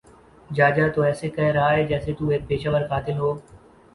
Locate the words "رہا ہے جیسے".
1.51-2.13